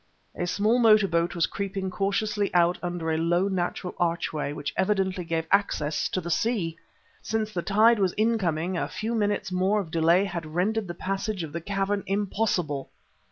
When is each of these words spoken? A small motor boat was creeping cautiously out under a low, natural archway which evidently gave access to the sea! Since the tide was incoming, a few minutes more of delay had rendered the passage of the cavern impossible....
A 0.35 0.47
small 0.47 0.79
motor 0.79 1.07
boat 1.07 1.35
was 1.35 1.45
creeping 1.45 1.91
cautiously 1.91 2.51
out 2.55 2.79
under 2.81 3.11
a 3.11 3.19
low, 3.19 3.47
natural 3.47 3.93
archway 3.99 4.51
which 4.51 4.73
evidently 4.75 5.23
gave 5.23 5.45
access 5.51 6.09
to 6.09 6.19
the 6.19 6.31
sea! 6.31 6.75
Since 7.21 7.53
the 7.53 7.61
tide 7.61 7.99
was 7.99 8.15
incoming, 8.17 8.79
a 8.79 8.87
few 8.87 9.13
minutes 9.13 9.51
more 9.51 9.79
of 9.79 9.91
delay 9.91 10.25
had 10.25 10.55
rendered 10.55 10.87
the 10.87 10.95
passage 10.95 11.43
of 11.43 11.53
the 11.53 11.61
cavern 11.61 12.01
impossible.... 12.07 12.89